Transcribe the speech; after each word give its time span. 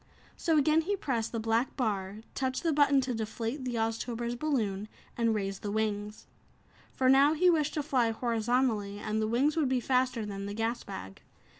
So 0.35 0.57
again 0.57 0.81
he 0.81 0.95
pressed 0.95 1.31
the 1.31 1.39
black 1.39 1.77
bar, 1.77 2.21
touched 2.33 2.63
the 2.63 2.73
button 2.73 3.01
to 3.01 3.13
deflate 3.13 3.65
the 3.65 3.75
Oztober's 3.75 4.33
balloon 4.33 4.87
and 5.15 5.35
raise 5.35 5.59
the 5.59 5.69
wings. 5.69 6.25
For 6.91 7.07
now 7.07 7.33
he 7.35 7.51
wished 7.51 7.75
to 7.75 7.83
fly 7.83 8.09
horizontally, 8.09 8.97
and 8.97 9.21
the 9.21 9.27
wings 9.27 9.55
would 9.55 9.69
be 9.69 9.79
faster 9.79 10.25
than 10.25 10.47
the 10.47 10.55
gas 10.55 10.83
bag. 10.83 11.21